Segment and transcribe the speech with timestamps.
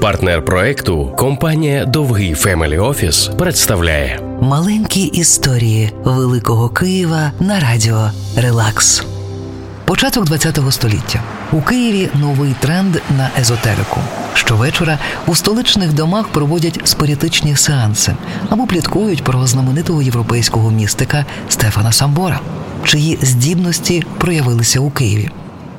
[0.00, 9.04] Партнер проекту компанія Довгий Family Office представляє Маленькі історії Великого Києва на радіо Релакс.
[9.84, 11.22] Початок ХХ століття
[11.52, 14.00] у Києві новий тренд на езотерику.
[14.34, 18.14] Щовечора у столичних домах проводять спіритичні сеанси
[18.50, 22.40] або пліткують про знаменитого європейського містика Стефана Самбора,
[22.84, 25.30] чиї здібності проявилися у Києві.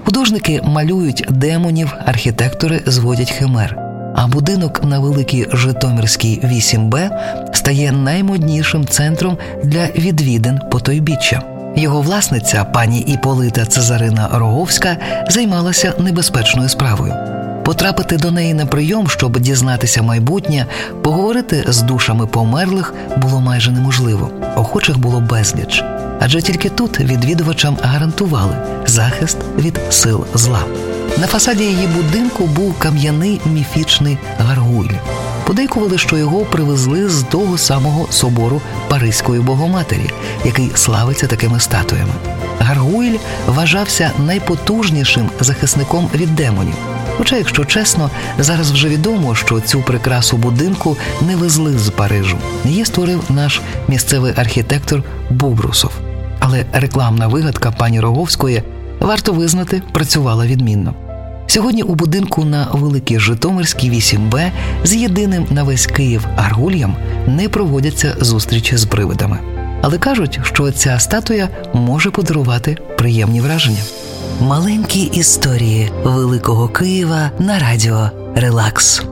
[0.05, 3.88] Художники малюють демонів, архітектори зводять химер.
[4.15, 7.09] А будинок на великій Житомирській 8Б
[7.53, 11.41] стає наймоднішим центром для відвідин потойбіччя.
[11.75, 14.97] Його власниця, пані Іполита Цезарина Роговська,
[15.29, 17.38] займалася небезпечною справою.
[17.69, 20.65] Потрапити до неї на прийом, щоб дізнатися майбутнє,
[21.01, 24.31] поговорити з душами померлих було майже неможливо.
[24.55, 25.83] Охочих було безліч.
[26.19, 28.55] Адже тільки тут відвідувачам гарантували
[28.85, 30.59] захист від сил зла.
[31.17, 34.93] На фасаді її будинку був кам'яний міфічний гаргуль.
[35.47, 40.09] Подейкували, що його привезли з того самого собору Паризької Богоматері,
[40.45, 42.13] який славиться такими статуями.
[42.59, 43.17] Гаргуйль
[43.47, 46.75] вважався найпотужнішим захисником від демонів.
[47.19, 52.37] Хоча, якщо чесно, зараз вже відомо, що цю прикрасу будинку не везли з Парижу.
[52.65, 55.91] Її створив наш місцевий архітектор Бубрусов.
[56.39, 58.63] Але рекламна вигадка пані Роговської
[58.99, 60.93] варто визнати, працювала відмінно.
[61.47, 64.51] Сьогодні у будинку на Великій Житомирській 8Б
[64.83, 66.95] з єдиним на весь Київ Аргульям
[67.27, 69.58] не проводяться зустрічі з привидами.
[69.81, 73.81] Але кажуть, що ця статуя може подарувати приємні враження.
[74.41, 79.03] Маленькі історії Великого Києва на радіо Релакс.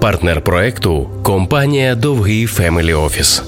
[0.00, 3.42] Партнер проекту компанія Довгий Family Office.